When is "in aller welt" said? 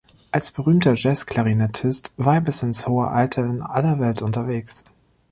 3.45-4.23